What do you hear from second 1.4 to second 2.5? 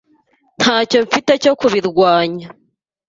cyo kubirwanya.